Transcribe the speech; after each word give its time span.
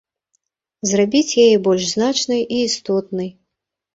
Зрабіць 0.91 1.37
яе 1.45 1.57
больш 1.67 1.83
значнай 1.93 2.41
і 2.57 2.65
істотнай. 2.71 3.29